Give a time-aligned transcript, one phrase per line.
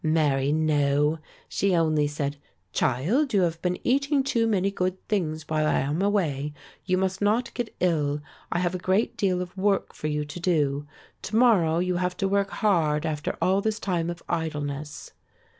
[0.03, 2.35] "Marry no, she only said,
[2.73, 7.21] 'Child, you have been eating too many good things while I am away; you must
[7.21, 8.19] not get ill;
[8.51, 10.87] I have a great deal of work for you to do.
[11.21, 15.11] To morrow you have to work hard after all this time of idleness.